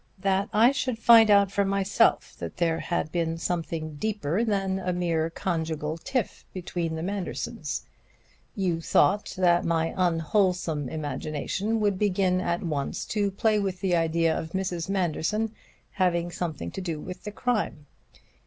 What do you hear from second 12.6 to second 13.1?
once